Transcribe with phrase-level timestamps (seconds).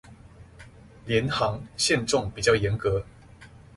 [1.05, 3.05] 廉航限重比較嚴格